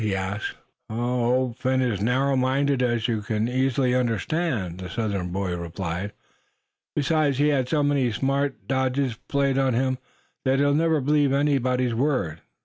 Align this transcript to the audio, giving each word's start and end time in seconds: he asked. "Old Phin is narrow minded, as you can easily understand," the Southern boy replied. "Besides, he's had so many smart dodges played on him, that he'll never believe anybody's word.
he 0.01 0.15
asked. 0.15 0.55
"Old 0.89 1.59
Phin 1.59 1.79
is 1.79 2.01
narrow 2.01 2.35
minded, 2.35 2.81
as 2.81 3.07
you 3.07 3.21
can 3.21 3.47
easily 3.47 3.93
understand," 3.93 4.79
the 4.79 4.89
Southern 4.89 5.29
boy 5.29 5.55
replied. 5.55 6.11
"Besides, 6.95 7.37
he's 7.37 7.51
had 7.51 7.69
so 7.69 7.83
many 7.83 8.11
smart 8.11 8.67
dodges 8.67 9.13
played 9.27 9.59
on 9.59 9.75
him, 9.75 9.99
that 10.43 10.57
he'll 10.57 10.73
never 10.73 11.01
believe 11.01 11.31
anybody's 11.31 11.93
word. 11.93 12.41